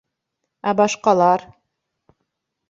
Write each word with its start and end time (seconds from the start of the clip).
Ә 0.71 0.73
башҡалар... 0.79 1.45